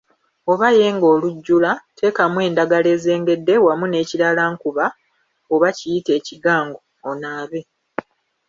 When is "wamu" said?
3.65-3.85